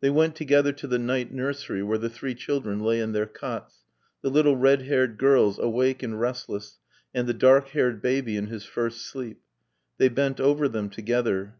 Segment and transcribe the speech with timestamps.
[0.00, 3.80] They went together to the night nursery where the three children lay in their cots,
[4.22, 6.78] the little red haired girls awake and restless,
[7.12, 9.40] and the dark haired baby in his first sleep.
[9.98, 11.56] They bent over them together.